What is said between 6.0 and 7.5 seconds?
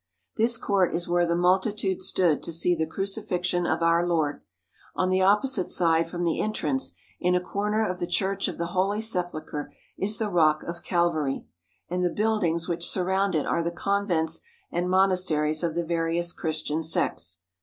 from the entrance, in a